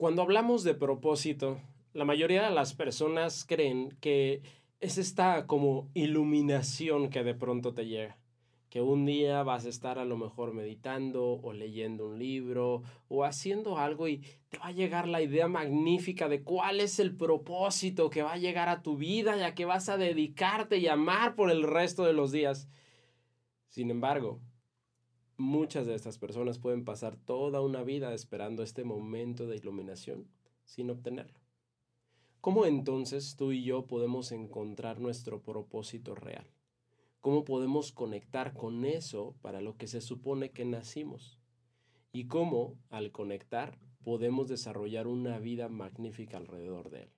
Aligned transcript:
Cuando 0.00 0.22
hablamos 0.22 0.64
de 0.64 0.72
propósito, 0.72 1.60
la 1.92 2.06
mayoría 2.06 2.48
de 2.48 2.54
las 2.54 2.72
personas 2.72 3.44
creen 3.44 3.94
que 4.00 4.40
es 4.80 4.96
esta 4.96 5.46
como 5.46 5.90
iluminación 5.92 7.10
que 7.10 7.22
de 7.22 7.34
pronto 7.34 7.74
te 7.74 7.84
llega. 7.84 8.16
Que 8.70 8.80
un 8.80 9.04
día 9.04 9.42
vas 9.42 9.66
a 9.66 9.68
estar 9.68 9.98
a 9.98 10.06
lo 10.06 10.16
mejor 10.16 10.54
meditando 10.54 11.38
o 11.42 11.52
leyendo 11.52 12.06
un 12.06 12.18
libro 12.18 12.82
o 13.08 13.24
haciendo 13.24 13.76
algo 13.76 14.08
y 14.08 14.22
te 14.48 14.56
va 14.56 14.68
a 14.68 14.72
llegar 14.72 15.06
la 15.06 15.20
idea 15.20 15.48
magnífica 15.48 16.30
de 16.30 16.42
cuál 16.44 16.80
es 16.80 16.98
el 16.98 17.14
propósito 17.14 18.08
que 18.08 18.22
va 18.22 18.32
a 18.32 18.38
llegar 18.38 18.70
a 18.70 18.80
tu 18.80 18.96
vida 18.96 19.36
ya 19.36 19.54
que 19.54 19.66
vas 19.66 19.90
a 19.90 19.98
dedicarte 19.98 20.78
y 20.78 20.88
amar 20.88 21.34
por 21.34 21.50
el 21.50 21.62
resto 21.62 22.06
de 22.06 22.14
los 22.14 22.32
días. 22.32 22.70
Sin 23.68 23.90
embargo, 23.90 24.40
Muchas 25.40 25.86
de 25.86 25.94
estas 25.94 26.18
personas 26.18 26.58
pueden 26.58 26.84
pasar 26.84 27.16
toda 27.16 27.62
una 27.62 27.82
vida 27.82 28.12
esperando 28.12 28.62
este 28.62 28.84
momento 28.84 29.46
de 29.46 29.56
iluminación 29.56 30.26
sin 30.64 30.90
obtenerlo. 30.90 31.40
¿Cómo 32.42 32.66
entonces 32.66 33.36
tú 33.36 33.50
y 33.50 33.64
yo 33.64 33.86
podemos 33.86 34.32
encontrar 34.32 35.00
nuestro 35.00 35.40
propósito 35.40 36.14
real? 36.14 36.44
¿Cómo 37.22 37.46
podemos 37.46 37.90
conectar 37.90 38.52
con 38.52 38.84
eso 38.84 39.34
para 39.40 39.62
lo 39.62 39.78
que 39.78 39.86
se 39.86 40.02
supone 40.02 40.50
que 40.50 40.66
nacimos? 40.66 41.38
¿Y 42.12 42.26
cómo, 42.26 42.76
al 42.90 43.10
conectar, 43.10 43.78
podemos 44.04 44.46
desarrollar 44.46 45.06
una 45.06 45.38
vida 45.38 45.70
magnífica 45.70 46.36
alrededor 46.36 46.90
de 46.90 47.04
él? 47.04 47.10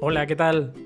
Hola, 0.00 0.26
¿qué 0.26 0.34
tal? 0.34 0.85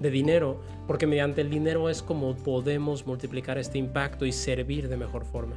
de 0.00 0.10
dinero, 0.10 0.60
porque 0.86 1.06
mediante 1.06 1.40
el 1.40 1.50
dinero 1.50 1.88
es 1.88 2.02
como 2.02 2.36
podemos 2.36 3.06
multiplicar 3.06 3.58
este 3.58 3.78
impacto 3.78 4.24
y 4.26 4.32
servir 4.32 4.88
de 4.88 4.96
mejor 4.96 5.24
forma. 5.24 5.56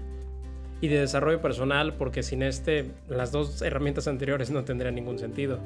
Y 0.82 0.88
de 0.88 1.00
desarrollo 1.00 1.42
personal, 1.42 1.94
porque 1.94 2.24
sin 2.24 2.42
este, 2.42 2.92
las 3.08 3.32
dos 3.32 3.62
herramientas 3.62 4.08
anteriores 4.08 4.50
no 4.50 4.64
tendrían 4.64 4.96
ningún 4.96 5.20
sentido. 5.20 5.60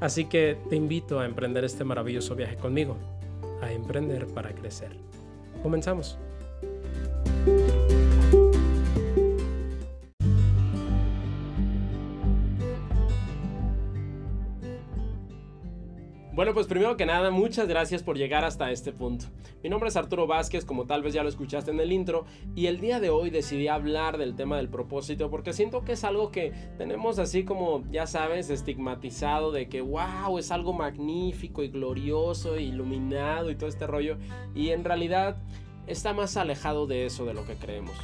Así 0.00 0.24
que 0.26 0.58
te 0.68 0.76
invito 0.76 1.20
a 1.20 1.24
emprender 1.24 1.64
este 1.64 1.84
maravilloso 1.84 2.34
viaje 2.34 2.56
conmigo, 2.56 2.96
a 3.62 3.72
emprender 3.72 4.26
para 4.26 4.50
crecer. 4.50 4.90
Comenzamos. 5.62 6.18
Bueno, 16.36 16.52
pues 16.52 16.66
primero 16.66 16.98
que 16.98 17.06
nada, 17.06 17.30
muchas 17.30 17.66
gracias 17.66 18.02
por 18.02 18.18
llegar 18.18 18.44
hasta 18.44 18.70
este 18.70 18.92
punto. 18.92 19.24
Mi 19.62 19.70
nombre 19.70 19.88
es 19.88 19.96
Arturo 19.96 20.26
Vázquez, 20.26 20.66
como 20.66 20.84
tal 20.84 21.00
vez 21.02 21.14
ya 21.14 21.22
lo 21.22 21.30
escuchaste 21.30 21.70
en 21.70 21.80
el 21.80 21.90
intro, 21.90 22.26
y 22.54 22.66
el 22.66 22.78
día 22.78 23.00
de 23.00 23.08
hoy 23.08 23.30
decidí 23.30 23.68
hablar 23.68 24.18
del 24.18 24.36
tema 24.36 24.58
del 24.58 24.68
propósito 24.68 25.30
porque 25.30 25.54
siento 25.54 25.82
que 25.82 25.92
es 25.92 26.04
algo 26.04 26.30
que 26.30 26.52
tenemos 26.76 27.18
así 27.18 27.44
como, 27.44 27.90
ya 27.90 28.06
sabes, 28.06 28.50
estigmatizado 28.50 29.50
de 29.50 29.70
que, 29.70 29.80
wow, 29.80 30.36
es 30.36 30.50
algo 30.50 30.74
magnífico 30.74 31.62
y 31.62 31.68
glorioso, 31.68 32.56
e 32.56 32.64
iluminado 32.64 33.50
y 33.50 33.56
todo 33.56 33.70
este 33.70 33.86
rollo, 33.86 34.18
y 34.54 34.72
en 34.72 34.84
realidad 34.84 35.38
está 35.86 36.12
más 36.12 36.36
alejado 36.36 36.86
de 36.86 37.06
eso 37.06 37.24
de 37.24 37.32
lo 37.32 37.46
que 37.46 37.54
creemos 37.54 37.96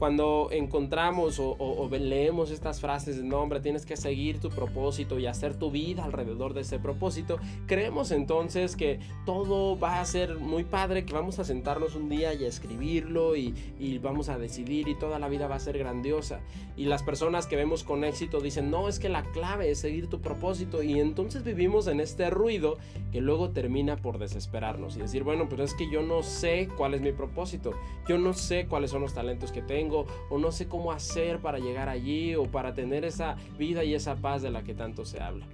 cuando 0.00 0.48
encontramos 0.50 1.38
o, 1.38 1.90
leemos 1.92 2.50
estas 2.50 2.80
frases 2.80 3.18
de 3.18 3.22
nombre, 3.22 3.60
tienes 3.60 3.84
que 3.84 3.98
seguir 3.98 4.40
tu 4.40 4.48
propósito 4.48 5.18
y 5.18 5.26
hacer 5.26 5.56
tu 5.56 5.70
vida 5.70 6.04
alrededor 6.04 6.54
de 6.54 6.62
ese 6.62 6.78
propósito, 6.78 7.38
creemos 7.66 8.10
entonces 8.10 8.76
que 8.76 8.98
todo 9.26 9.78
va 9.78 10.00
a 10.00 10.04
ser 10.06 10.38
muy 10.38 10.64
padre, 10.64 11.04
que 11.04 11.12
vamos 11.12 11.38
a 11.38 11.44
sentarnos 11.44 11.96
un 11.96 12.08
día 12.08 12.32
y 12.32 12.46
escribirlo 12.46 13.36
y, 13.36 13.54
y 13.78 13.98
vamos 13.98 14.30
a 14.30 14.38
decidir 14.38 14.88
y 14.88 14.98
toda 14.98 15.18
la 15.18 15.28
vida 15.28 15.48
va 15.48 15.56
a 15.56 15.60
ser 15.60 15.76
grandiosa. 15.76 16.40
Y 16.78 16.86
las 16.86 17.02
personas 17.02 17.46
que 17.46 17.56
vemos 17.56 17.84
con 17.84 18.02
éxito 18.02 18.40
dicen, 18.40 18.70
no, 18.70 18.88
es 18.88 18.98
que 18.98 19.10
la 19.10 19.22
clave 19.32 19.70
es 19.70 19.80
seguir 19.80 20.08
tu 20.08 20.22
propósito 20.22 20.82
y 20.82 20.98
entonces 20.98 21.44
vivimos 21.44 21.88
en 21.88 22.00
este 22.00 22.30
ruido 22.30 22.78
que 23.12 23.20
luego 23.20 23.50
termina 23.50 23.96
por 23.96 24.18
desesperarnos 24.18 24.96
y 24.96 25.00
decir, 25.00 25.24
bueno, 25.24 25.46
pero 25.50 25.62
es 25.62 25.74
que 25.74 25.90
yo 25.90 26.00
no 26.00 26.22
sé 26.22 26.68
cuál 26.78 26.94
es 26.94 27.02
mi 27.02 27.12
propósito, 27.12 27.72
yo 28.08 28.16
no 28.16 28.32
sé 28.32 28.66
cuáles 28.66 28.92
son 28.92 29.02
los 29.02 29.12
talentos 29.12 29.52
que 29.52 29.60
tengo, 29.60 29.89
o 29.92 30.38
no 30.38 30.52
sé 30.52 30.68
cómo 30.68 30.92
hacer 30.92 31.40
para 31.40 31.58
llegar 31.58 31.88
allí 31.88 32.34
o 32.34 32.44
para 32.44 32.74
tener 32.74 33.04
esa 33.04 33.36
vida 33.58 33.84
y 33.84 33.94
esa 33.94 34.16
paz 34.16 34.42
de 34.42 34.50
la 34.50 34.62
que 34.62 34.74
tanto 34.74 35.04
se 35.04 35.20
habla. 35.20 35.46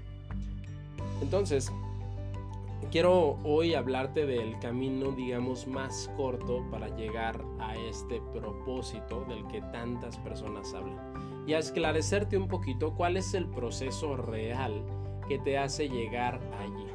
Entonces, 1.23 1.73
quiero 2.91 3.39
hoy 3.45 3.75
hablarte 3.75 4.27
del 4.27 4.59
camino, 4.59 5.13
digamos, 5.13 5.67
más 5.67 6.11
corto 6.17 6.65
para 6.71 6.95
llegar 6.97 7.43
a 7.59 7.77
este 7.77 8.21
propósito 8.33 9.25
del 9.29 9.47
que 9.49 9.61
tantas 9.61 10.17
personas 10.19 10.73
hablan. 10.75 10.99
Y 11.47 11.55
a 11.55 11.59
esclarecerte 11.59 12.37
un 12.37 12.49
poquito 12.49 12.95
cuál 12.95 13.17
es 13.17 13.35
el 13.35 13.47
proceso 13.47 14.17
real 14.17 14.83
que 15.29 15.39
te 15.39 15.59
hace 15.59 15.89
llegar 15.89 16.41
allí. 16.61 16.87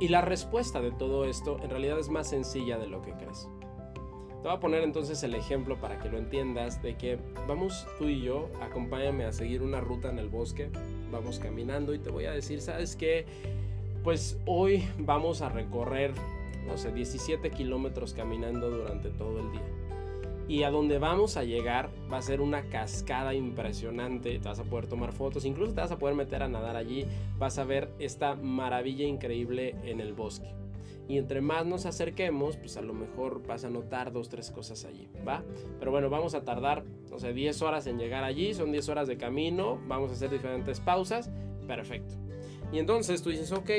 Y 0.00 0.08
la 0.08 0.20
respuesta 0.20 0.80
de 0.80 0.92
todo 0.92 1.24
esto 1.24 1.58
en 1.62 1.70
realidad 1.70 1.98
es 1.98 2.08
más 2.08 2.28
sencilla 2.28 2.78
de 2.78 2.88
lo 2.88 3.02
que 3.02 3.12
crees. 3.12 3.48
Te 4.42 4.48
voy 4.48 4.56
a 4.56 4.60
poner 4.60 4.82
entonces 4.84 5.22
el 5.22 5.34
ejemplo 5.34 5.76
para 5.76 5.98
que 5.98 6.08
lo 6.08 6.16
entiendas 6.16 6.82
de 6.82 6.96
que 6.96 7.18
vamos 7.46 7.86
tú 7.98 8.08
y 8.08 8.22
yo, 8.22 8.48
acompáñame 8.62 9.26
a 9.26 9.32
seguir 9.32 9.60
una 9.60 9.80
ruta 9.80 10.08
en 10.08 10.18
el 10.18 10.30
bosque, 10.30 10.70
vamos 11.12 11.38
caminando 11.38 11.92
y 11.92 11.98
te 11.98 12.08
voy 12.08 12.24
a 12.24 12.32
decir, 12.32 12.62
¿sabes 12.62 12.96
qué? 12.96 13.26
Pues 14.02 14.38
hoy 14.46 14.88
vamos 14.98 15.42
a 15.42 15.50
recorrer, 15.50 16.12
no 16.66 16.78
sé, 16.78 16.90
17 16.90 17.50
kilómetros 17.50 18.14
caminando 18.14 18.70
durante 18.70 19.10
todo 19.10 19.40
el 19.40 19.52
día. 19.52 19.66
Y 20.48 20.62
a 20.62 20.70
donde 20.70 20.98
vamos 20.98 21.36
a 21.36 21.44
llegar 21.44 21.90
va 22.10 22.16
a 22.16 22.22
ser 22.22 22.40
una 22.40 22.62
cascada 22.62 23.34
impresionante. 23.34 24.38
Te 24.38 24.48
vas 24.48 24.58
a 24.58 24.64
poder 24.64 24.86
tomar 24.86 25.12
fotos, 25.12 25.44
incluso 25.44 25.74
te 25.74 25.82
vas 25.82 25.92
a 25.92 25.98
poder 25.98 26.16
meter 26.16 26.42
a 26.42 26.48
nadar 26.48 26.76
allí. 26.76 27.06
Vas 27.38 27.58
a 27.58 27.64
ver 27.64 27.90
esta 27.98 28.36
maravilla 28.36 29.04
increíble 29.04 29.76
en 29.84 30.00
el 30.00 30.14
bosque. 30.14 30.48
Y 31.10 31.18
entre 31.18 31.40
más 31.40 31.66
nos 31.66 31.86
acerquemos, 31.86 32.56
pues 32.56 32.76
a 32.76 32.82
lo 32.82 32.94
mejor 32.94 33.44
vas 33.44 33.64
a 33.64 33.68
notar 33.68 34.12
dos, 34.12 34.28
tres 34.28 34.52
cosas 34.52 34.84
allí, 34.84 35.08
¿va? 35.26 35.42
Pero 35.80 35.90
bueno, 35.90 36.08
vamos 36.08 36.34
a 36.34 36.44
tardar, 36.44 36.84
no 37.10 37.18
sé, 37.18 37.32
10 37.32 37.62
horas 37.62 37.88
en 37.88 37.98
llegar 37.98 38.22
allí, 38.22 38.54
son 38.54 38.70
10 38.70 38.88
horas 38.90 39.08
de 39.08 39.16
camino, 39.16 39.80
vamos 39.88 40.12
a 40.12 40.14
hacer 40.14 40.30
diferentes 40.30 40.78
pausas, 40.78 41.28
perfecto. 41.66 42.14
Y 42.70 42.78
entonces 42.78 43.22
tú 43.22 43.30
dices, 43.30 43.50
ok, 43.50 43.70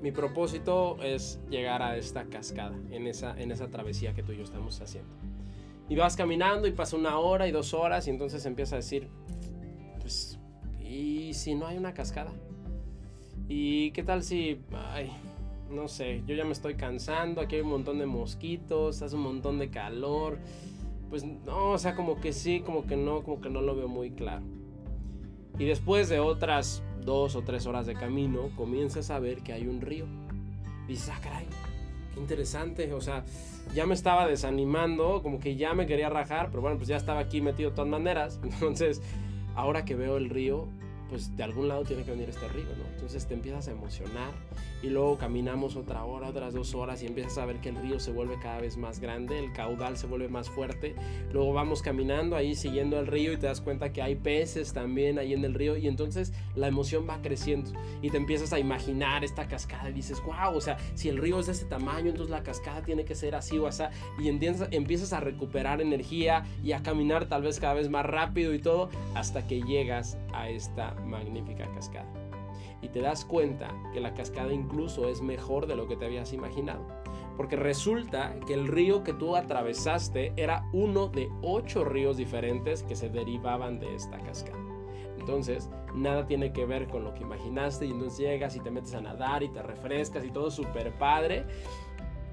mi 0.00 0.12
propósito 0.12 0.96
es 1.02 1.40
llegar 1.50 1.82
a 1.82 1.98
esta 1.98 2.24
cascada, 2.24 2.74
en 2.90 3.06
esa, 3.06 3.38
en 3.38 3.52
esa 3.52 3.68
travesía 3.68 4.14
que 4.14 4.22
tú 4.22 4.32
y 4.32 4.38
yo 4.38 4.44
estamos 4.44 4.80
haciendo. 4.80 5.10
Y 5.90 5.96
vas 5.96 6.16
caminando 6.16 6.66
y 6.66 6.72
pasa 6.72 6.96
una 6.96 7.18
hora 7.18 7.46
y 7.48 7.52
dos 7.52 7.74
horas 7.74 8.06
y 8.06 8.10
entonces 8.10 8.46
empieza 8.46 8.76
a 8.76 8.78
decir, 8.78 9.08
pues, 10.00 10.38
¿y 10.80 11.34
si 11.34 11.54
no 11.54 11.66
hay 11.66 11.76
una 11.76 11.92
cascada? 11.92 12.32
¿Y 13.46 13.90
qué 13.90 14.02
tal 14.02 14.22
si, 14.22 14.62
ay, 14.72 15.12
no 15.70 15.88
sé, 15.88 16.22
yo 16.26 16.34
ya 16.34 16.44
me 16.44 16.52
estoy 16.52 16.74
cansando, 16.74 17.40
aquí 17.40 17.56
hay 17.56 17.62
un 17.62 17.70
montón 17.70 17.98
de 17.98 18.06
mosquitos, 18.06 19.02
hace 19.02 19.16
un 19.16 19.22
montón 19.22 19.58
de 19.58 19.70
calor. 19.70 20.38
Pues 21.10 21.24
no, 21.24 21.70
o 21.70 21.78
sea, 21.78 21.94
como 21.94 22.20
que 22.20 22.32
sí, 22.32 22.60
como 22.60 22.86
que 22.86 22.96
no, 22.96 23.22
como 23.22 23.40
que 23.40 23.50
no 23.50 23.60
lo 23.60 23.76
veo 23.76 23.88
muy 23.88 24.10
claro. 24.10 24.44
Y 25.58 25.64
después 25.64 26.08
de 26.08 26.18
otras 26.18 26.82
dos 27.04 27.36
o 27.36 27.42
tres 27.42 27.66
horas 27.66 27.86
de 27.86 27.94
camino, 27.94 28.50
comienzas 28.56 29.10
a 29.10 29.18
ver 29.18 29.42
que 29.42 29.52
hay 29.52 29.66
un 29.66 29.80
río. 29.80 30.06
dices, 30.88 31.10
ah, 31.14 31.20
caray, 31.22 31.46
qué 32.12 32.20
interesante. 32.20 32.92
O 32.92 33.00
sea, 33.00 33.24
ya 33.74 33.86
me 33.86 33.94
estaba 33.94 34.26
desanimando, 34.26 35.22
como 35.22 35.38
que 35.38 35.56
ya 35.56 35.74
me 35.74 35.86
quería 35.86 36.08
rajar, 36.08 36.48
pero 36.50 36.62
bueno, 36.62 36.76
pues 36.76 36.88
ya 36.88 36.96
estaba 36.96 37.20
aquí 37.20 37.40
metido 37.40 37.70
de 37.70 37.76
todas 37.76 37.90
maneras. 37.90 38.40
Entonces, 38.42 39.00
ahora 39.54 39.84
que 39.84 39.94
veo 39.94 40.16
el 40.16 40.30
río, 40.30 40.68
pues 41.08 41.36
de 41.36 41.42
algún 41.42 41.68
lado 41.68 41.84
tiene 41.84 42.04
que 42.04 42.10
venir 42.10 42.28
este 42.28 42.48
río, 42.48 42.64
¿no? 42.76 42.84
Entonces 42.92 43.26
te 43.26 43.34
empiezas 43.34 43.68
a 43.68 43.72
emocionar 43.72 44.32
y 44.82 44.88
luego 44.88 45.16
caminamos 45.18 45.76
otra 45.76 46.04
hora, 46.04 46.28
otras 46.28 46.54
dos 46.54 46.74
horas 46.74 47.02
y 47.02 47.06
empiezas 47.06 47.38
a 47.38 47.46
ver 47.46 47.60
que 47.60 47.70
el 47.70 47.76
río 47.76 47.98
se 48.00 48.12
vuelve 48.12 48.38
cada 48.40 48.60
vez 48.60 48.76
más 48.76 49.00
grande, 49.00 49.38
el 49.38 49.52
caudal 49.52 49.96
se 49.96 50.06
vuelve 50.06 50.28
más 50.28 50.50
fuerte, 50.50 50.94
luego 51.32 51.52
vamos 51.52 51.82
caminando 51.82 52.36
ahí 52.36 52.54
siguiendo 52.54 52.98
el 52.98 53.06
río 53.06 53.32
y 53.32 53.36
te 53.36 53.46
das 53.46 53.60
cuenta 53.60 53.92
que 53.92 54.02
hay 54.02 54.16
peces 54.16 54.72
también 54.72 55.18
ahí 55.18 55.32
en 55.32 55.44
el 55.44 55.54
río 55.54 55.76
y 55.76 55.88
entonces 55.88 56.32
la 56.54 56.68
emoción 56.68 57.06
va 57.08 57.22
creciendo 57.22 57.72
y 58.02 58.10
te 58.10 58.16
empiezas 58.16 58.52
a 58.52 58.58
imaginar 58.58 59.24
esta 59.24 59.48
cascada 59.48 59.90
y 59.90 59.92
dices, 59.92 60.22
wow, 60.24 60.54
o 60.54 60.60
sea, 60.60 60.76
si 60.94 61.08
el 61.08 61.18
río 61.18 61.40
es 61.40 61.46
de 61.46 61.52
ese 61.52 61.64
tamaño, 61.64 62.10
entonces 62.10 62.30
la 62.30 62.42
cascada 62.42 62.82
tiene 62.82 63.04
que 63.04 63.14
ser 63.14 63.34
así 63.34 63.58
o 63.58 63.66
así 63.66 63.74
y 64.18 64.28
empiezas, 64.28 65.12
a 65.12 65.20
recuperar 65.20 65.80
energía 65.80 66.44
y 66.62 66.72
a 66.72 66.82
caminar 66.82 67.26
tal 67.26 67.42
vez 67.42 67.60
cada 67.60 67.74
vez 67.74 67.88
más 67.88 68.06
rápido 68.06 68.54
y 68.54 68.58
todo 68.58 68.88
hasta 69.14 69.46
que 69.46 69.62
llegas 69.62 70.16
a 70.32 70.48
esta 70.48 70.94
magnífica 71.04 71.70
cascada. 71.72 72.12
Y 72.82 72.88
te 72.88 73.00
das 73.00 73.24
cuenta 73.24 73.70
que 73.92 74.00
la 74.00 74.14
cascada 74.14 74.52
incluso 74.52 75.08
es 75.08 75.22
mejor 75.22 75.66
de 75.66 75.76
lo 75.76 75.88
que 75.88 75.96
te 75.96 76.04
habías 76.04 76.32
imaginado. 76.32 76.86
Porque 77.36 77.56
resulta 77.56 78.38
que 78.46 78.54
el 78.54 78.68
río 78.68 79.02
que 79.02 79.14
tú 79.14 79.36
atravesaste 79.36 80.32
era 80.36 80.68
uno 80.72 81.08
de 81.08 81.28
ocho 81.42 81.84
ríos 81.84 82.16
diferentes 82.16 82.82
que 82.82 82.94
se 82.94 83.08
derivaban 83.08 83.80
de 83.80 83.94
esta 83.94 84.18
cascada. 84.18 84.62
Entonces, 85.18 85.70
nada 85.94 86.26
tiene 86.26 86.52
que 86.52 86.66
ver 86.66 86.86
con 86.86 87.04
lo 87.04 87.14
que 87.14 87.22
imaginaste 87.22 87.86
y 87.86 87.92
entonces 87.92 88.18
llegas 88.18 88.56
y 88.56 88.60
te 88.60 88.70
metes 88.70 88.94
a 88.94 89.00
nadar 89.00 89.42
y 89.42 89.48
te 89.48 89.62
refrescas 89.62 90.24
y 90.24 90.30
todo 90.30 90.50
súper 90.50 90.92
padre. 90.92 91.46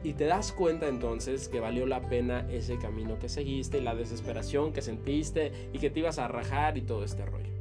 Y 0.03 0.13
te 0.13 0.25
das 0.25 0.51
cuenta 0.51 0.88
entonces 0.88 1.47
que 1.47 1.59
valió 1.59 1.85
la 1.85 2.01
pena 2.01 2.45
ese 2.51 2.77
camino 2.77 3.19
que 3.19 3.29
seguiste 3.29 3.77
y 3.77 3.81
la 3.81 3.95
desesperación 3.95 4.73
que 4.73 4.81
sentiste 4.81 5.69
y 5.71 5.79
que 5.79 5.89
te 5.89 6.00
ibas 6.00 6.19
a 6.19 6.27
rajar 6.27 6.77
y 6.77 6.81
todo 6.81 7.03
este 7.03 7.25
rollo. 7.25 7.61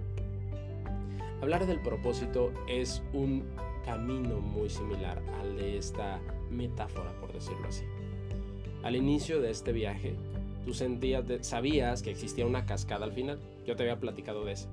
Hablar 1.41 1.67
del 1.67 1.81
propósito 1.81 2.53
es 2.69 3.03
un 3.15 3.45
camino 3.87 4.41
muy 4.41 4.69
similar 4.69 5.23
al 5.41 5.57
de 5.57 5.79
esta 5.79 6.21
metáfora, 6.51 7.19
por 7.19 7.33
decirlo 7.33 7.67
así. 7.67 7.85
Al 8.83 8.95
inicio 8.95 9.41
de 9.41 9.51
este 9.51 9.73
viaje, 9.73 10.15
tú 10.67 10.75
sentías, 10.75 11.25
sabías 11.41 12.03
que 12.03 12.11
existía 12.11 12.47
una 12.47 12.67
cascada 12.67 13.07
al 13.07 13.13
final. 13.13 13.39
Yo 13.67 13.75
te 13.75 13.85
había 13.85 13.99
platicado 13.99 14.45
de 14.45 14.53
eso. 14.53 14.69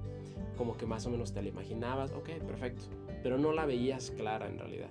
Como 0.58 0.76
que 0.76 0.86
más 0.86 1.06
o 1.06 1.10
menos 1.10 1.34
te 1.34 1.42
la 1.42 1.48
imaginabas, 1.48 2.12
ok, 2.12 2.32
perfecto. 2.46 2.84
Pero 3.24 3.38
no 3.38 3.54
la 3.54 3.66
veías 3.66 4.12
clara 4.12 4.50
en 4.50 4.60
realidad. 4.60 4.90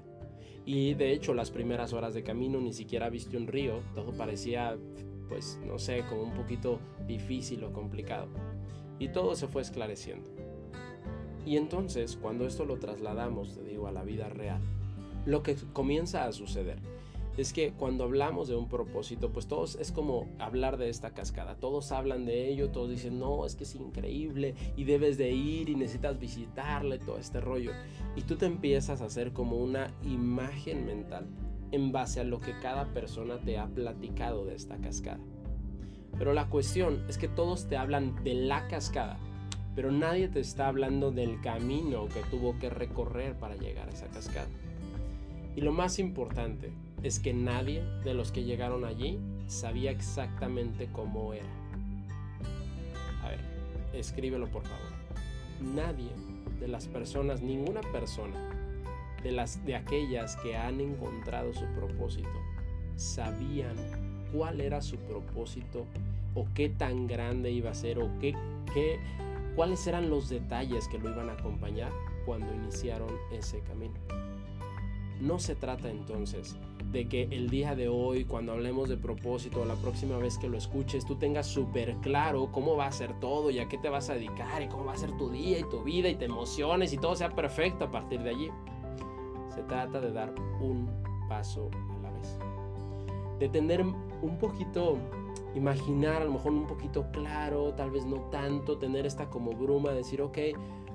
Y 0.64 0.94
de 0.94 1.12
hecho, 1.12 1.34
las 1.34 1.50
primeras 1.50 1.93
horas 1.93 2.14
de 2.14 2.22
camino 2.22 2.58
ni 2.58 2.72
siquiera 2.72 3.11
viste 3.11 3.37
un 3.37 3.49
río. 3.49 3.81
Todo 3.94 4.17
parecía, 4.17 4.79
pues, 5.29 5.61
no 5.67 5.79
sé, 5.79 6.05
como 6.08 6.22
un 6.22 6.32
poquito 6.32 6.81
difícil 7.06 7.62
o 7.64 7.72
complicado. 7.72 8.29
Y 8.99 9.08
todo 9.08 9.37
se 9.37 9.46
fue 9.46 9.61
esclareciendo. 9.61 10.45
Y 11.46 11.56
entonces, 11.56 12.19
cuando 12.20 12.46
esto 12.46 12.64
lo 12.64 12.78
trasladamos, 12.78 13.54
te 13.54 13.62
digo, 13.62 13.87
a 13.87 13.93
la 13.93 14.02
vida 14.02 14.28
real, 14.28 14.60
lo 15.25 15.43
que 15.43 15.56
comienza 15.72 16.25
a 16.25 16.32
suceder 16.32 16.78
es 17.37 17.52
que 17.52 17.72
cuando 17.72 18.04
hablamos 18.04 18.48
de 18.48 18.56
un 18.56 18.69
propósito, 18.69 19.31
pues 19.31 19.46
todos 19.46 19.76
es 19.76 19.93
como 19.93 20.26
hablar 20.38 20.76
de 20.76 20.88
esta 20.88 21.10
cascada. 21.10 21.54
Todos 21.56 21.93
hablan 21.93 22.25
de 22.25 22.48
ello, 22.48 22.70
todos 22.70 22.90
dicen, 22.90 23.19
no, 23.19 23.44
es 23.44 23.54
que 23.54 23.64
es 23.64 23.75
increíble 23.75 24.54
y 24.76 24.84
debes 24.84 25.19
de 25.19 25.31
ir 25.31 25.69
y 25.69 25.76
necesitas 25.76 26.19
visitarle, 26.19 26.98
todo 26.98 27.19
este 27.19 27.40
rollo. 27.40 27.72
Y 28.16 28.22
tú 28.22 28.37
te 28.37 28.46
empiezas 28.46 29.00
a 29.00 29.04
hacer 29.04 29.32
como 29.32 29.56
una 29.56 29.93
imagen 30.02 30.87
mental 30.87 31.26
en 31.72 31.93
base 31.93 32.20
a 32.20 32.25
lo 32.25 32.40
que 32.40 32.58
cada 32.60 32.93
persona 32.94 33.38
te 33.38 33.58
ha 33.58 33.66
platicado 33.66 34.46
de 34.46 34.54
esta 34.54 34.78
cascada. 34.78 35.20
Pero 36.19 36.32
la 36.32 36.48
cuestión 36.48 37.04
es 37.08 37.19
que 37.19 37.28
todos 37.28 37.69
te 37.69 37.76
hablan 37.76 38.25
de 38.25 38.34
la 38.34 38.66
cascada, 38.69 39.19
pero 39.76 39.93
nadie 39.93 40.28
te 40.28 40.40
está 40.40 40.69
hablando 40.69 41.12
del 41.12 41.38
camino 41.43 42.08
que 42.08 42.23
tuvo 42.31 42.58
que 42.58 42.70
recorrer 42.70 43.34
para 43.34 43.56
llegar 43.56 43.88
a 43.88 43.93
esa 43.93 44.06
cascada. 44.06 44.49
Y 45.55 45.61
lo 45.61 45.70
más 45.70 45.99
importante 45.99 46.73
es 47.02 47.20
que 47.20 47.34
nadie 47.34 47.82
de 48.02 48.14
los 48.14 48.32
que 48.32 48.44
llegaron 48.44 48.87
allí 48.87 49.20
sabía 49.46 49.90
exactamente 49.90 50.88
cómo 50.90 51.34
era. 51.34 51.46
A 53.23 53.28
ver, 53.28 53.40
escríbelo 53.93 54.49
por 54.49 54.62
favor. 54.62 54.96
Nadie 55.61 56.11
de 56.58 56.69
las 56.69 56.88
personas, 56.88 57.43
ninguna 57.43 57.82
persona 57.93 58.37
de 59.22 59.32
las 59.32 59.64
de 59.67 59.76
aquellas 59.76 60.37
que 60.37 60.56
han 60.56 60.81
encontrado 60.81 61.52
su 61.52 61.67
propósito 61.75 62.29
sabían 62.96 63.76
cuál 64.32 64.61
era 64.61 64.81
su 64.81 64.96
propósito 64.96 65.84
o 66.34 66.46
qué 66.55 66.70
tan 66.70 67.06
grande 67.06 67.50
iba 67.50 67.70
a 67.70 67.75
ser 67.75 67.99
o 67.99 68.11
qué, 68.20 68.34
qué 68.72 68.99
cuáles 69.56 69.87
eran 69.87 70.11
los 70.11 70.29
detalles 70.29 70.87
que 70.87 70.99
lo 70.99 71.11
iban 71.11 71.31
a 71.31 71.32
acompañar 71.32 71.91
cuando 72.26 72.55
iniciaron 72.55 73.08
ese 73.32 73.61
camino. 73.61 73.94
No 75.19 75.38
se 75.38 75.56
trata 75.56 75.88
entonces 75.88 76.56
de 76.93 77.08
que 77.08 77.23
el 77.23 77.49
día 77.49 77.75
de 77.75 77.88
hoy, 77.88 78.26
cuando 78.26 78.53
hablemos 78.53 78.91
de 78.91 78.99
propósito, 78.99 79.64
la 79.64 79.75
próxima 79.75 80.19
vez 80.19 80.37
que 80.37 80.47
lo 80.47 80.58
escuches, 80.58 81.06
tú 81.06 81.17
tengas 81.17 81.47
súper 81.47 81.97
claro 82.03 82.53
cómo 82.53 82.76
va 82.76 82.87
a 82.87 82.93
ser 82.93 83.19
todo 83.19 83.50
y 83.50 83.58
a 83.58 83.67
qué 83.67 83.79
te 83.79 83.88
vas 83.88 84.11
a 84.11 84.14
dedicar 84.14 84.62
y 84.62 84.69
cómo 84.69 84.85
va 84.85 84.93
a 84.93 84.99
ser 84.99 85.17
tu 85.17 85.31
día 85.31 85.58
y 85.58 85.64
tu 85.64 85.82
vida 85.82 86.11
y 86.11 86.17
te 86.17 86.26
emociones 86.26 86.93
y 86.93 86.99
todo 86.99 87.17
sea 87.17 87.35
perfecto 87.35 87.87
a 87.87 87.91
partir 87.91 88.23
de 88.23 88.31
allí. 88.31 88.50
Se 89.55 89.62
trata 89.62 90.00
de 90.00 90.12
dar 90.12 90.35
un 90.61 90.91
paso 91.31 91.70
a 91.73 92.03
la 92.03 92.11
vez. 92.11 92.38
De 93.38 93.49
tener 93.49 93.81
un 93.81 94.38
poquito 94.38 94.99
imaginar 95.56 96.23
a 96.23 96.25
lo 96.26 96.32
mejor 96.32 96.53
un 96.53 96.67
poquito 96.67 97.06
claro, 97.12 97.73
tal 97.75 97.91
vez 97.91 98.05
no 98.05 98.29
tanto, 98.31 98.79
tener 98.79 99.06
esta 99.06 99.31
como 99.31 99.53
bruma, 99.53 99.93
decir, 99.93 100.20
ok, 100.20 100.38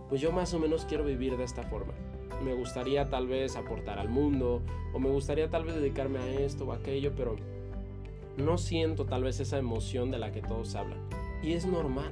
pues 0.08 0.22
yo 0.22 0.32
más 0.32 0.54
o 0.54 0.60
menos 0.60 0.86
quiero 0.86 1.04
vivir 1.04 1.36
de 1.36 1.44
esta 1.44 1.64
forma. 1.64 1.94
Me 2.44 2.54
gustaría 2.54 3.10
tal 3.10 3.28
vez 3.28 3.56
aportar 3.56 4.00
al 4.00 4.10
mundo, 4.10 4.62
o 4.94 5.00
me 5.00 5.10
gustaría 5.10 5.50
tal 5.50 5.66
vez 5.66 5.76
dedicarme 5.76 6.20
a 6.20 6.28
esto 6.28 6.66
o 6.66 6.74
aquello, 6.74 7.14
pero 7.16 7.36
no 8.38 8.58
siento 8.58 9.06
tal 9.06 9.24
vez 9.24 9.40
esa 9.40 9.58
emoción 9.58 10.12
de 10.12 10.20
la 10.20 10.32
que 10.32 10.42
todos 10.42 10.76
hablan. 10.76 11.00
Y 11.42 11.54
es 11.54 11.66
normal. 11.66 12.12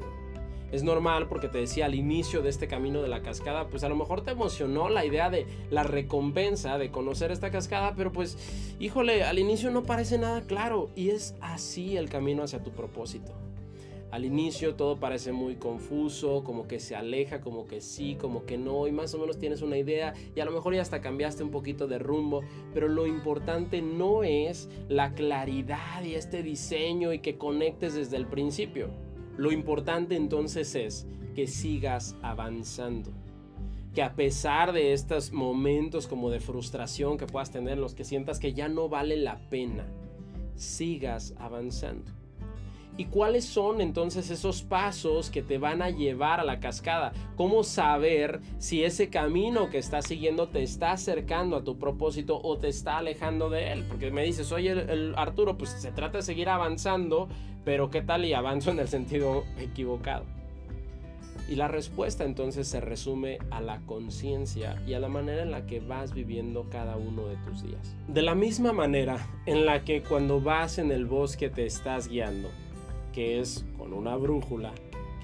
Es 0.71 0.83
normal 0.83 1.27
porque 1.27 1.47
te 1.47 1.57
decía 1.57 1.85
al 1.85 1.95
inicio 1.95 2.41
de 2.41 2.49
este 2.49 2.67
camino 2.67 3.01
de 3.01 3.07
la 3.07 3.21
cascada, 3.21 3.67
pues 3.67 3.83
a 3.83 3.89
lo 3.89 3.95
mejor 3.95 4.21
te 4.21 4.31
emocionó 4.31 4.89
la 4.89 5.05
idea 5.05 5.29
de 5.29 5.47
la 5.71 5.83
recompensa 5.83 6.77
de 6.77 6.91
conocer 6.91 7.31
esta 7.31 7.49
cascada, 7.49 7.95
pero 7.95 8.11
pues, 8.11 8.37
híjole, 8.79 9.23
al 9.23 9.39
inicio 9.39 9.71
no 9.71 9.83
parece 9.83 10.17
nada 10.17 10.41
claro 10.41 10.89
y 10.95 11.09
es 11.09 11.35
así 11.41 11.97
el 11.97 12.09
camino 12.09 12.43
hacia 12.43 12.63
tu 12.63 12.71
propósito. 12.71 13.33
Al 14.11 14.25
inicio 14.25 14.73
todo 14.73 14.99
parece 14.99 15.31
muy 15.31 15.55
confuso, 15.55 16.43
como 16.43 16.67
que 16.67 16.79
se 16.79 16.95
aleja, 16.95 17.41
como 17.41 17.67
que 17.67 17.79
sí, 17.79 18.15
como 18.15 18.43
que 18.43 18.57
no, 18.57 18.87
y 18.87 18.91
más 18.91 19.13
o 19.13 19.19
menos 19.19 19.37
tienes 19.37 19.61
una 19.61 19.77
idea 19.77 20.15
y 20.35 20.39
a 20.39 20.45
lo 20.45 20.51
mejor 20.51 20.73
ya 20.73 20.81
hasta 20.81 20.99
cambiaste 20.99 21.43
un 21.43 21.51
poquito 21.51 21.87
de 21.87 21.99
rumbo, 21.99 22.41
pero 22.73 22.87
lo 22.87 23.05
importante 23.05 23.83
no 23.83 24.23
es 24.23 24.67
la 24.87 25.13
claridad 25.13 26.03
y 26.03 26.15
este 26.15 26.41
diseño 26.41 27.13
y 27.13 27.19
que 27.19 27.37
conectes 27.37 27.93
desde 27.93 28.17
el 28.17 28.25
principio. 28.25 29.08
Lo 29.39 29.53
importante 29.53 30.17
entonces 30.17 30.75
es 30.75 31.07
que 31.33 31.47
sigas 31.47 32.17
avanzando. 32.21 33.13
Que 33.95 34.03
a 34.03 34.13
pesar 34.13 34.73
de 34.73 34.91
estos 34.91 35.31
momentos 35.31 36.07
como 36.07 36.29
de 36.29 36.41
frustración 36.41 37.17
que 37.17 37.25
puedas 37.25 37.49
tener, 37.49 37.77
los 37.77 37.93
que 37.95 38.03
sientas 38.03 38.37
que 38.37 38.51
ya 38.51 38.67
no 38.67 38.89
vale 38.89 39.15
la 39.15 39.39
pena, 39.49 39.85
sigas 40.55 41.35
avanzando. 41.37 42.11
¿Y 42.99 43.05
cuáles 43.05 43.45
son 43.45 43.79
entonces 43.79 44.29
esos 44.29 44.61
pasos 44.61 45.29
que 45.29 45.41
te 45.41 45.57
van 45.57 45.81
a 45.81 45.89
llevar 45.89 46.41
a 46.41 46.43
la 46.43 46.59
cascada? 46.59 47.13
¿Cómo 47.37 47.63
saber 47.63 48.41
si 48.57 48.83
ese 48.83 49.09
camino 49.09 49.69
que 49.69 49.77
estás 49.77 50.05
siguiendo 50.05 50.49
te 50.49 50.63
está 50.63 50.91
acercando 50.91 51.55
a 51.55 51.63
tu 51.63 51.79
propósito 51.79 52.41
o 52.43 52.57
te 52.57 52.67
está 52.67 52.97
alejando 52.97 53.49
de 53.49 53.71
él? 53.71 53.85
Porque 53.87 54.11
me 54.11 54.23
dices, 54.23 54.51
oye, 54.51 54.71
el, 54.71 55.13
Arturo, 55.15 55.57
pues 55.57 55.69
se 55.69 55.93
trata 55.93 56.17
de 56.17 56.23
seguir 56.23 56.49
avanzando, 56.49 57.29
pero 57.63 57.89
¿qué 57.89 58.01
tal 58.01 58.25
y 58.25 58.33
avanzo 58.33 58.71
en 58.71 58.79
el 58.79 58.89
sentido 58.89 59.45
equivocado? 59.57 60.25
Y 61.47 61.55
la 61.55 61.69
respuesta 61.69 62.25
entonces 62.25 62.67
se 62.67 62.81
resume 62.81 63.39
a 63.49 63.61
la 63.61 63.79
conciencia 63.85 64.75
y 64.85 64.93
a 64.93 64.99
la 64.99 65.07
manera 65.07 65.43
en 65.43 65.51
la 65.51 65.65
que 65.65 65.79
vas 65.79 66.13
viviendo 66.13 66.67
cada 66.69 66.97
uno 66.97 67.27
de 67.27 67.37
tus 67.37 67.63
días. 67.63 67.95
De 68.09 68.21
la 68.21 68.35
misma 68.35 68.73
manera 68.73 69.25
en 69.45 69.65
la 69.65 69.85
que 69.85 70.03
cuando 70.03 70.41
vas 70.41 70.79
en 70.79 70.91
el 70.91 71.05
bosque 71.05 71.49
te 71.49 71.65
estás 71.65 72.09
guiando, 72.09 72.49
que 73.19 73.41
es 73.41 73.65
con 73.77 73.91
una 73.91 74.15
brújula, 74.15 74.71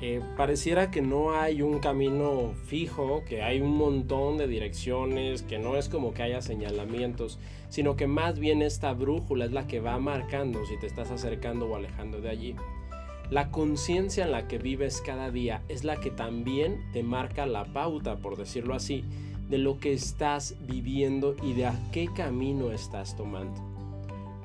que 0.02 0.22
pareciera 0.36 0.92
que 0.92 1.02
no 1.02 1.32
hay 1.32 1.62
un 1.62 1.80
camino 1.80 2.52
fijo, 2.66 3.24
que 3.24 3.42
hay 3.42 3.62
un 3.62 3.78
montón 3.78 4.38
de 4.38 4.50
direcciones, 4.50 5.44
que 5.44 5.60
no 5.60 5.78
es 5.78 5.88
como 5.88 6.14
que 6.14 6.24
haya 6.24 6.42
señalamientos, 6.42 7.40
sino 7.70 7.96
que 7.96 8.06
más 8.06 8.38
bien 8.38 8.62
esta 8.62 8.92
brújula 8.92 9.46
es 9.46 9.54
la 9.54 9.66
que 9.66 9.80
va 9.80 9.98
marcando 9.98 10.66
si 10.66 10.78
te 10.78 10.88
estás 10.88 11.10
acercando 11.10 11.68
o 11.68 11.78
alejando 11.78 12.20
de 12.20 12.30
allí. 12.30 12.56
La 13.30 13.50
conciencia 13.50 14.26
en 14.26 14.34
la 14.34 14.46
que 14.50 14.58
vives 14.58 15.00
cada 15.00 15.32
día 15.32 15.62
es 15.70 15.86
la 15.86 15.96
que 15.96 16.12
también 16.12 16.84
te 16.92 17.02
marca 17.02 17.46
la 17.46 17.64
pauta, 17.64 18.18
por 18.18 18.36
decirlo 18.36 18.76
así, 18.76 19.06
de 19.50 19.58
lo 19.58 19.80
que 19.80 19.94
estás 19.94 20.58
viviendo 20.68 21.38
y 21.42 21.54
de 21.54 21.68
a 21.68 21.80
qué 21.94 22.10
camino 22.14 22.74
estás 22.74 23.16
tomando. 23.16 23.65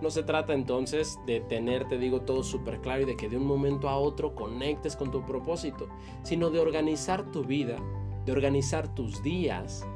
No 0.01 0.11
se 0.11 0.23
trata 0.23 0.55
entonces 0.55 1.19
de 1.27 1.41
tener, 1.41 1.89
te 1.89 1.99
digo, 1.99 2.23
todo 2.23 2.43
súper 2.43 2.81
claro 2.81 3.03
y 3.03 3.05
de 3.05 3.17
que 3.17 3.29
de 3.29 3.37
un 3.37 3.47
momento 3.47 3.89
a 3.89 3.97
otro 3.97 4.35
conectes 4.35 4.97
con 4.97 5.11
tu 5.11 5.25
propósito, 5.27 5.89
sino 6.23 6.51
de 6.51 6.61
organizar 6.61 7.31
tu 7.31 7.45
vida 7.45 7.77
de 8.25 8.33
organizar 8.33 8.95
tus 8.95 9.23
días 9.23 9.87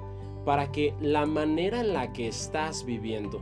para 0.45 0.71
que 0.73 0.95
la 1.01 1.27
manera 1.27 1.81
en 1.81 1.93
la 1.93 2.13
que 2.13 2.29
estás 2.29 2.85
viviendo, 2.85 3.41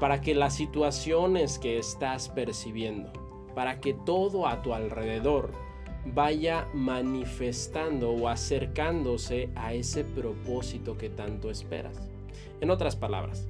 para 0.00 0.20
que 0.20 0.34
las 0.34 0.54
situaciones 0.54 1.58
que 1.58 1.78
estás 1.78 2.28
percibiendo, 2.28 3.12
para 3.54 3.80
que 3.80 3.94
todo 3.94 4.46
a 4.46 4.62
tu 4.62 4.74
alrededor 4.74 5.50
vaya 6.14 6.68
manifestando 6.74 8.10
o 8.10 8.28
acercándose 8.28 9.50
a 9.56 9.74
ese 9.74 10.04
propósito 10.04 10.96
que 10.96 11.10
tanto 11.10 11.50
esperas. 11.50 12.08
En 12.60 12.70
otras 12.70 12.96
palabras, 12.96 13.48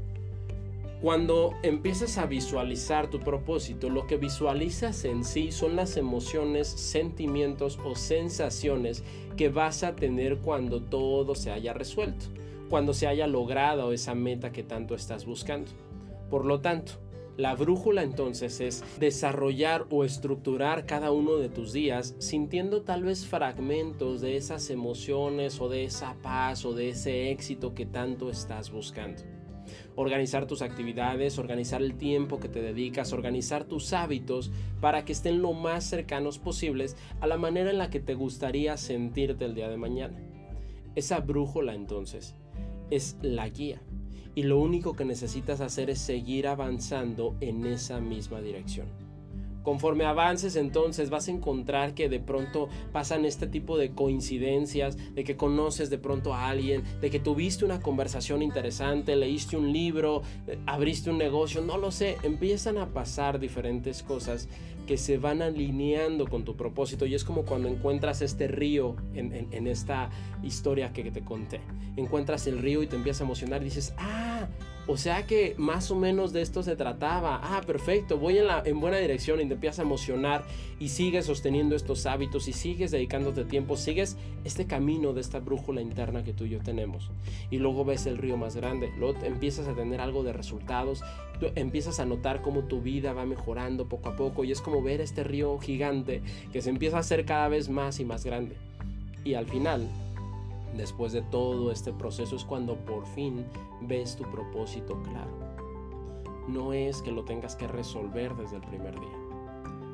cuando 1.00 1.54
empiezas 1.62 2.18
a 2.18 2.26
visualizar 2.26 3.08
tu 3.08 3.20
propósito, 3.20 3.88
lo 3.88 4.08
que 4.08 4.16
visualizas 4.16 5.04
en 5.04 5.22
sí 5.22 5.52
son 5.52 5.76
las 5.76 5.96
emociones, 5.96 6.66
sentimientos 6.66 7.78
o 7.84 7.94
sensaciones 7.94 9.04
que 9.36 9.48
vas 9.48 9.84
a 9.84 9.94
tener 9.94 10.38
cuando 10.38 10.82
todo 10.82 11.36
se 11.36 11.52
haya 11.52 11.72
resuelto, 11.72 12.26
cuando 12.68 12.94
se 12.94 13.06
haya 13.06 13.28
logrado 13.28 13.92
esa 13.92 14.16
meta 14.16 14.50
que 14.50 14.64
tanto 14.64 14.96
estás 14.96 15.24
buscando. 15.24 15.70
Por 16.30 16.44
lo 16.44 16.60
tanto, 16.60 16.94
la 17.36 17.54
brújula 17.54 18.02
entonces 18.02 18.60
es 18.60 18.82
desarrollar 18.98 19.86
o 19.90 20.04
estructurar 20.04 20.84
cada 20.84 21.12
uno 21.12 21.36
de 21.36 21.48
tus 21.48 21.72
días 21.72 22.16
sintiendo 22.18 22.82
tal 22.82 23.04
vez 23.04 23.24
fragmentos 23.24 24.20
de 24.20 24.36
esas 24.36 24.68
emociones 24.68 25.60
o 25.60 25.68
de 25.68 25.84
esa 25.84 26.14
paz 26.14 26.64
o 26.64 26.74
de 26.74 26.88
ese 26.88 27.30
éxito 27.30 27.72
que 27.72 27.86
tanto 27.86 28.30
estás 28.30 28.72
buscando 28.72 29.37
organizar 29.98 30.46
tus 30.46 30.62
actividades, 30.62 31.40
organizar 31.40 31.82
el 31.82 31.94
tiempo 31.94 32.38
que 32.38 32.48
te 32.48 32.62
dedicas, 32.62 33.12
organizar 33.12 33.64
tus 33.64 33.92
hábitos 33.92 34.52
para 34.80 35.04
que 35.04 35.10
estén 35.10 35.42
lo 35.42 35.52
más 35.54 35.82
cercanos 35.82 36.38
posibles 36.38 36.96
a 37.20 37.26
la 37.26 37.36
manera 37.36 37.70
en 37.70 37.78
la 37.78 37.90
que 37.90 37.98
te 37.98 38.14
gustaría 38.14 38.76
sentirte 38.76 39.44
el 39.44 39.56
día 39.56 39.68
de 39.68 39.76
mañana. 39.76 40.16
Esa 40.94 41.18
brújula 41.18 41.74
entonces 41.74 42.36
es 42.90 43.16
la 43.22 43.48
guía 43.48 43.82
y 44.36 44.44
lo 44.44 44.60
único 44.60 44.94
que 44.94 45.04
necesitas 45.04 45.60
hacer 45.60 45.90
es 45.90 45.98
seguir 45.98 46.46
avanzando 46.46 47.36
en 47.40 47.66
esa 47.66 47.98
misma 47.98 48.40
dirección. 48.40 49.07
Conforme 49.68 50.06
avances 50.06 50.56
entonces 50.56 51.10
vas 51.10 51.28
a 51.28 51.30
encontrar 51.30 51.92
que 51.92 52.08
de 52.08 52.20
pronto 52.20 52.70
pasan 52.90 53.26
este 53.26 53.46
tipo 53.46 53.76
de 53.76 53.90
coincidencias, 53.90 54.96
de 55.14 55.24
que 55.24 55.36
conoces 55.36 55.90
de 55.90 55.98
pronto 55.98 56.32
a 56.32 56.48
alguien, 56.48 56.82
de 57.02 57.10
que 57.10 57.20
tuviste 57.20 57.66
una 57.66 57.78
conversación 57.78 58.40
interesante, 58.40 59.14
leíste 59.14 59.58
un 59.58 59.70
libro, 59.70 60.22
eh, 60.46 60.58
abriste 60.64 61.10
un 61.10 61.18
negocio, 61.18 61.60
no 61.60 61.76
lo 61.76 61.90
sé, 61.90 62.16
empiezan 62.22 62.78
a 62.78 62.94
pasar 62.94 63.38
diferentes 63.38 64.02
cosas 64.02 64.48
que 64.86 64.96
se 64.96 65.18
van 65.18 65.42
alineando 65.42 66.26
con 66.26 66.46
tu 66.46 66.56
propósito 66.56 67.04
y 67.04 67.14
es 67.14 67.22
como 67.22 67.44
cuando 67.44 67.68
encuentras 67.68 68.22
este 68.22 68.48
río 68.48 68.96
en, 69.12 69.66
esta 69.66 70.08
historia 70.42 70.94
que 70.94 71.10
te 71.10 71.22
conté. 71.22 71.60
Encuentras 71.96 72.46
el 72.46 72.56
río 72.56 72.82
y 72.82 72.86
te 72.86 72.96
empieza 72.96 73.22
a 73.22 73.26
emocionar 73.26 73.60
y 73.60 73.66
dices, 73.66 73.92
ah, 73.98 74.48
o 74.88 74.96
sea 74.96 75.26
que 75.26 75.54
más 75.58 75.90
o 75.90 75.96
menos 75.96 76.32
de 76.32 76.40
esto 76.40 76.62
se 76.62 76.74
trataba. 76.74 77.40
Ah, 77.42 77.60
perfecto, 77.60 78.16
voy 78.16 78.38
en, 78.38 78.80
buena 78.80 78.96
dirección 78.96 79.38
y 79.38 79.46
te 79.46 79.52
empiezas 79.52 79.80
a 79.80 79.82
emocionar 79.82 80.44
y 80.80 80.88
sigues 80.88 81.26
sosteniendo 81.26 81.76
estos 81.76 82.06
hábitos 82.06 82.48
y 82.48 82.54
sigues 82.54 82.90
dedicándote 82.90 83.44
tiempo, 83.44 83.76
sigues 83.76 84.16
este 84.44 84.66
camino 84.66 85.12
de 85.12 85.20
esta 85.20 85.40
brújula 85.40 85.82
interna 85.82 86.24
que 86.24 86.32
tú 86.32 86.46
y 86.46 86.50
yo 86.50 86.60
tenemos. 86.60 87.10
Y 87.50 87.58
luego 87.58 87.84
ves 87.84 88.06
el 88.06 88.16
río 88.16 88.38
más 88.38 88.56
grande, 88.56 88.90
luego 88.98 89.22
empiezas 89.24 89.68
a 89.68 89.74
tener 89.74 90.00
algo 90.00 90.22
de 90.22 90.32
resultados, 90.32 91.02
empiezas 91.54 92.00
a 92.00 92.06
notar 92.06 92.40
cómo 92.40 92.62
tu 92.62 92.80
vida 92.80 93.12
va 93.12 93.26
mejorando 93.26 93.90
poco 93.90 94.08
a 94.08 94.16
poco 94.16 94.42
y 94.44 94.52
es 94.52 94.62
como 94.62 94.82
ver 94.82 95.02
este 95.02 95.22
río 95.22 95.58
gigante 95.58 96.22
que 96.50 96.62
se 96.62 96.70
empieza 96.70 96.96
a 96.96 97.00
hacer 97.00 97.26
cada 97.26 97.48
vez 97.48 97.68
más 97.68 98.00
y 98.00 98.06
más 98.06 98.24
grande. 98.24 98.56
Y 99.22 99.34
al 99.34 99.46
final 99.46 99.86
Después 100.76 101.12
de 101.12 101.22
todo 101.22 101.72
este 101.72 101.92
proceso 101.92 102.36
es 102.36 102.44
cuando 102.44 102.76
por 102.76 103.06
fin 103.06 103.46
ves 103.80 104.16
tu 104.16 104.24
propósito 104.24 105.00
claro. 105.02 105.30
No 106.46 106.72
es 106.72 107.02
que 107.02 107.12
lo 107.12 107.24
tengas 107.24 107.56
que 107.56 107.66
resolver 107.66 108.34
desde 108.36 108.56
el 108.56 108.62
primer 108.62 108.98
día, 108.98 109.18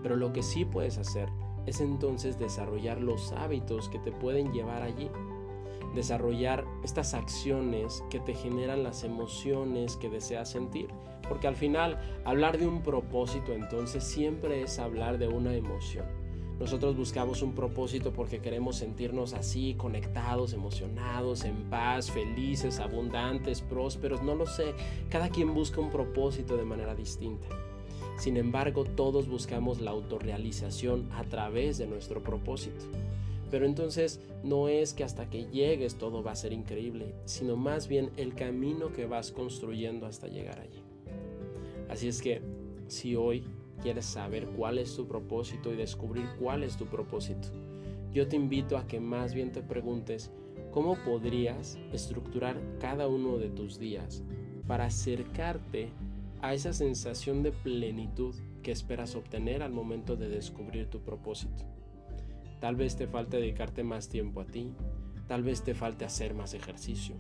pero 0.03 0.17
lo 0.17 0.33
que 0.33 0.43
sí 0.43 0.65
puedes 0.65 0.99
hacer 0.99 1.29
es 1.67 1.81
entonces 1.81 2.39
desarrollar 2.39 3.01
los 3.01 3.33
hábitos 3.33 3.89
que 3.89 3.99
te 3.99 4.13
pueden 4.13 4.53
llevar 4.53 4.83
allí. 4.83 5.11
Desarrollar 5.95 6.65
estas 6.83 7.15
acciones 7.15 8.05
que 8.11 8.21
te 8.21 8.35
generan 8.35 8.83
las 8.83 9.05
emociones 9.05 9.97
que 9.97 10.11
deseas 10.11 10.51
sentir. 10.51 10.89
Porque 11.29 11.47
al 11.47 11.57
final 11.57 11.99
hablar 12.25 12.59
de 12.59 12.67
un 12.67 12.83
propósito 12.83 13.53
entonces 13.53 14.05
siempre 14.05 14.63
es 14.63 14.79
hablar 14.79 15.19
de 15.19 15.29
una 15.29 15.55
emoción 15.55 16.24
nosotros 16.59 16.97
buscamos 16.97 17.43
un 17.43 17.53
propósito 17.53 18.13
porque 18.13 18.39
queremos 18.39 18.77
sentirnos 18.77 19.35
así, 19.35 19.75
conectados, 19.75 20.53
emocionados, 20.53 21.45
en 21.45 21.65
paz, 21.65 22.11
felices, 22.11 22.79
abundantes, 22.79 23.61
prósperos. 23.61 24.23
No 24.23 24.35
lo 24.37 24.47
sé. 24.47 24.75
Cada 25.11 25.31
quien 25.31 25.53
busca 25.53 25.81
un 25.81 25.91
propósito 25.91 26.57
de 26.57 26.65
manera 26.65 26.95
distinta. 26.95 27.49
Sin 28.17 28.37
embargo, 28.37 28.85
todos 28.85 29.29
buscamos 29.29 29.81
la 29.81 29.91
autorrealización 29.91 31.11
a 31.13 31.25
través 31.25 31.79
de 31.79 31.89
nuestro 31.89 32.23
propósito. 32.23 32.85
Pero 33.51 33.67
entonces 33.67 34.21
no 34.45 34.69
es 34.69 34.95
que 34.95 35.05
hasta 35.05 35.29
que 35.29 35.47
llegues 35.47 35.97
todo 35.97 36.23
va 36.23 36.33
a 36.33 36.37
ser 36.37 36.53
increíble, 36.53 37.15
sino 37.25 37.57
más 37.57 37.89
bien 37.89 38.11
el 38.17 38.35
camino 38.35 38.93
que 38.93 39.07
vas 39.07 39.33
construyendo 39.33 40.07
hasta 40.07 40.29
llegar 40.29 40.61
allí. 40.61 40.83
Así 41.89 42.09
es 42.09 42.23
que 42.23 42.41
si 42.87 43.17
hoy 43.17 43.45
quieres 43.83 44.07
saber 44.07 44.47
cuál 44.49 44.79
es 44.79 44.95
tu 44.97 45.07
propósito 45.07 45.73
y 45.73 45.77
descubrir 45.77 46.27
cuál 46.39 46.63
es 46.63 46.77
tu 46.77 46.87
propósito, 46.87 47.49
yo 48.13 48.29
te 48.29 48.37
invito 48.37 48.79
a 48.79 48.87
que 48.87 49.01
más 49.01 49.35
bien 49.35 49.51
te 49.51 49.61
preguntes 49.61 50.31
cómo 50.71 50.97
podrías 51.05 51.79
estructurar 51.93 52.61
cada 52.79 53.09
uno 53.09 53.39
de 53.39 53.51
tus 53.51 53.79
días 53.79 54.23
para 54.67 54.87
acercarte 54.87 55.91
a 56.41 56.55
esa 56.55 56.73
sensación 56.73 57.43
de 57.43 57.53
plenitud 57.53 58.35
que 58.63 58.71
esperas 58.71 59.15
obtener 59.17 59.63
al 59.63 59.73
momento 59.73 60.17
de 60.17 60.29
descubrir 60.29 60.89
tu 60.89 61.01
propósito. 61.01 61.65
Tal 62.61 62.77
vez 62.77 62.97
te 62.97 63.07
falte 63.07 63.39
dedicarte 63.39 63.83
más 63.83 64.09
tiempo 64.09 64.41
a 64.41 64.47
ti, 64.47 64.73
tal 65.27 65.43
vez 65.43 65.63
te 65.63 65.75
falte 65.75 66.05
hacer 66.05 66.35
más 66.35 66.55
ejercicio, 66.55 67.17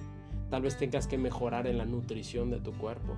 tal 0.50 0.62
vez 0.62 0.78
tengas 0.78 1.06
que 1.06 1.18
mejorar 1.18 1.66
en 1.66 1.78
la 1.78 1.84
nutrición 1.84 2.50
de 2.50 2.60
tu 2.60 2.72
cuerpo, 2.72 3.16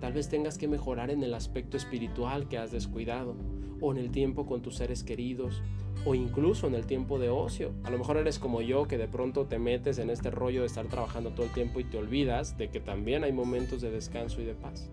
Tal 0.00 0.12
vez 0.12 0.28
tengas 0.28 0.58
que 0.58 0.68
mejorar 0.68 1.10
en 1.10 1.22
el 1.22 1.34
aspecto 1.34 1.76
espiritual 1.76 2.48
que 2.48 2.58
has 2.58 2.70
descuidado, 2.70 3.34
o 3.80 3.92
en 3.92 3.98
el 3.98 4.10
tiempo 4.10 4.46
con 4.46 4.62
tus 4.62 4.76
seres 4.76 5.04
queridos, 5.04 5.62
o 6.04 6.14
incluso 6.14 6.66
en 6.66 6.74
el 6.74 6.86
tiempo 6.86 7.18
de 7.18 7.30
ocio. 7.30 7.72
A 7.84 7.90
lo 7.90 7.98
mejor 7.98 8.16
eres 8.16 8.38
como 8.38 8.60
yo 8.60 8.86
que 8.86 8.98
de 8.98 9.08
pronto 9.08 9.46
te 9.46 9.58
metes 9.58 9.98
en 9.98 10.10
este 10.10 10.30
rollo 10.30 10.60
de 10.60 10.66
estar 10.66 10.86
trabajando 10.86 11.30
todo 11.30 11.46
el 11.46 11.52
tiempo 11.52 11.80
y 11.80 11.84
te 11.84 11.98
olvidas 11.98 12.56
de 12.58 12.68
que 12.68 12.80
también 12.80 13.24
hay 13.24 13.32
momentos 13.32 13.80
de 13.80 13.90
descanso 13.90 14.40
y 14.40 14.44
de 14.44 14.54
paz. 14.54 14.88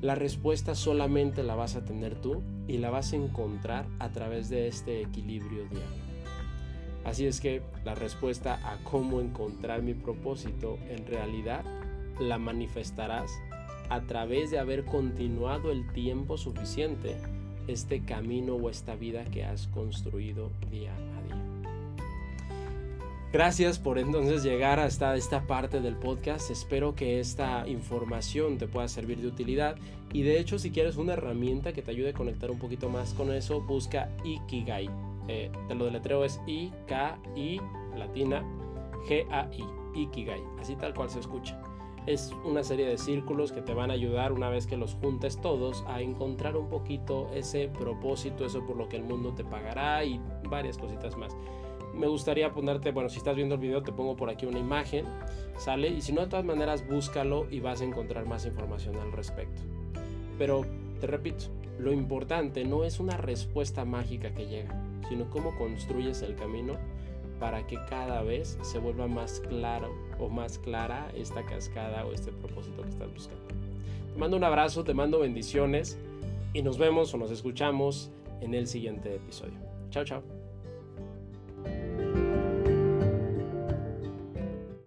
La 0.00 0.14
respuesta 0.14 0.74
solamente 0.74 1.42
la 1.42 1.54
vas 1.54 1.74
a 1.74 1.84
tener 1.84 2.14
tú 2.20 2.42
y 2.68 2.78
la 2.78 2.90
vas 2.90 3.12
a 3.12 3.16
encontrar 3.16 3.86
a 3.98 4.10
través 4.10 4.50
de 4.50 4.68
este 4.68 5.00
equilibrio 5.00 5.64
diario. 5.64 6.06
Así 7.04 7.26
es 7.26 7.40
que 7.40 7.62
la 7.84 7.94
respuesta 7.94 8.60
a 8.64 8.82
cómo 8.84 9.20
encontrar 9.20 9.82
mi 9.82 9.94
propósito 9.94 10.76
en 10.88 11.06
realidad 11.06 11.64
la 12.20 12.36
manifestarás 12.38 13.30
a 13.90 14.02
través 14.02 14.50
de 14.50 14.58
haber 14.58 14.84
continuado 14.84 15.72
el 15.72 15.90
tiempo 15.92 16.36
suficiente 16.36 17.16
este 17.66 18.04
camino 18.04 18.54
o 18.54 18.70
esta 18.70 18.94
vida 18.94 19.24
que 19.24 19.44
has 19.44 19.66
construido 19.68 20.50
día 20.70 20.92
a 20.94 21.22
día. 21.22 21.36
Gracias 23.32 23.78
por 23.78 23.98
entonces 23.98 24.42
llegar 24.42 24.80
hasta 24.80 25.14
esta 25.16 25.46
parte 25.46 25.80
del 25.80 25.96
podcast. 25.96 26.50
Espero 26.50 26.94
que 26.94 27.20
esta 27.20 27.66
información 27.68 28.56
te 28.56 28.68
pueda 28.68 28.88
servir 28.88 29.20
de 29.20 29.26
utilidad. 29.26 29.76
Y 30.12 30.22
de 30.22 30.38
hecho, 30.38 30.58
si 30.58 30.70
quieres 30.70 30.96
una 30.96 31.14
herramienta 31.14 31.72
que 31.72 31.82
te 31.82 31.90
ayude 31.90 32.10
a 32.10 32.14
conectar 32.14 32.50
un 32.50 32.58
poquito 32.58 32.88
más 32.88 33.12
con 33.14 33.32
eso, 33.32 33.60
busca 33.60 34.08
Ikigai. 34.24 34.88
Eh, 35.28 35.50
te 35.66 35.74
lo 35.74 35.86
deletreo 35.86 36.24
es 36.24 36.40
I-K-I 36.46 37.60
latina 37.96 38.42
G-A-I. 39.08 39.64
Ikigai. 40.00 40.42
Así 40.60 40.76
tal 40.76 40.94
cual 40.94 41.10
se 41.10 41.20
escucha 41.20 41.60
es 42.06 42.32
una 42.44 42.62
serie 42.62 42.86
de 42.86 42.98
círculos 42.98 43.50
que 43.52 43.62
te 43.62 43.74
van 43.74 43.90
a 43.90 43.94
ayudar 43.94 44.32
una 44.32 44.48
vez 44.48 44.66
que 44.66 44.76
los 44.76 44.94
juntes 44.94 45.40
todos 45.40 45.84
a 45.88 46.00
encontrar 46.00 46.56
un 46.56 46.68
poquito 46.68 47.28
ese 47.34 47.68
propósito, 47.68 48.44
eso 48.44 48.64
por 48.64 48.76
lo 48.76 48.88
que 48.88 48.96
el 48.96 49.02
mundo 49.02 49.34
te 49.34 49.44
pagará 49.44 50.04
y 50.04 50.20
varias 50.48 50.78
cositas 50.78 51.16
más. 51.16 51.36
Me 51.94 52.06
gustaría 52.06 52.52
ponerte, 52.52 52.92
bueno, 52.92 53.08
si 53.08 53.18
estás 53.18 53.34
viendo 53.34 53.56
el 53.56 53.60
video 53.60 53.82
te 53.82 53.92
pongo 53.92 54.16
por 54.16 54.30
aquí 54.30 54.46
una 54.46 54.58
imagen, 54.58 55.04
sale 55.56 55.88
y 55.88 56.00
si 56.00 56.12
no 56.12 56.20
de 56.20 56.28
todas 56.28 56.44
maneras 56.44 56.86
búscalo 56.88 57.46
y 57.50 57.60
vas 57.60 57.80
a 57.80 57.84
encontrar 57.84 58.26
más 58.26 58.46
información 58.46 58.96
al 58.96 59.10
respecto. 59.12 59.62
Pero 60.38 60.62
te 61.00 61.06
repito, 61.06 61.46
lo 61.78 61.92
importante 61.92 62.64
no 62.64 62.84
es 62.84 63.00
una 63.00 63.16
respuesta 63.16 63.84
mágica 63.84 64.32
que 64.32 64.46
llega, 64.46 64.80
sino 65.08 65.28
cómo 65.28 65.56
construyes 65.56 66.22
el 66.22 66.36
camino 66.36 66.74
para 67.40 67.66
que 67.66 67.76
cada 67.88 68.22
vez 68.22 68.58
se 68.62 68.78
vuelva 68.78 69.08
más 69.08 69.40
claro 69.40 69.90
o 70.18 70.28
más 70.28 70.58
clara 70.58 71.10
esta 71.14 71.44
cascada 71.44 72.04
o 72.04 72.12
este 72.12 72.32
propósito 72.32 72.82
que 72.82 72.90
estás 72.90 73.12
buscando. 73.12 73.44
Te 74.12 74.18
mando 74.18 74.36
un 74.36 74.44
abrazo, 74.44 74.84
te 74.84 74.94
mando 74.94 75.20
bendiciones 75.20 75.98
y 76.52 76.62
nos 76.62 76.78
vemos 76.78 77.12
o 77.14 77.18
nos 77.18 77.30
escuchamos 77.30 78.10
en 78.40 78.54
el 78.54 78.66
siguiente 78.66 79.14
episodio. 79.14 79.58
Chao, 79.90 80.04
chao. 80.04 80.35